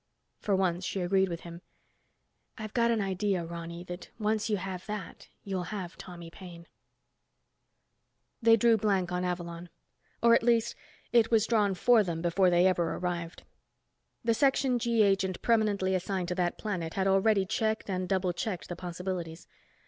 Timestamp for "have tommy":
5.65-6.31